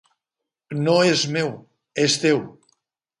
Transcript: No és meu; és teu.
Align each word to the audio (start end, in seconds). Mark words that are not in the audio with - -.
No 0.87 0.95
és 1.09 1.25
meu; 1.35 1.51
és 2.07 2.17
teu. 2.25 2.41